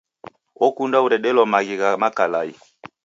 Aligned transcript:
Okunda 0.65 0.97
uredelo 1.05 1.43
maghi 1.51 1.75
gha 1.81 1.89
makalai. 2.01 2.51